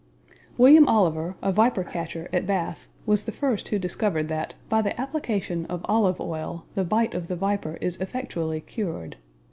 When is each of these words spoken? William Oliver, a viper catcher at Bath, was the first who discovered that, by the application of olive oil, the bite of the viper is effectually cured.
William 0.57 0.87
Oliver, 0.87 1.35
a 1.43 1.51
viper 1.51 1.83
catcher 1.83 2.27
at 2.33 2.47
Bath, 2.47 2.87
was 3.05 3.25
the 3.25 3.31
first 3.31 3.67
who 3.67 3.77
discovered 3.77 4.29
that, 4.29 4.55
by 4.67 4.81
the 4.81 4.99
application 4.99 5.67
of 5.67 5.85
olive 5.85 6.19
oil, 6.19 6.65
the 6.73 6.83
bite 6.83 7.13
of 7.13 7.27
the 7.27 7.35
viper 7.35 7.77
is 7.81 8.01
effectually 8.01 8.61
cured. 8.61 9.17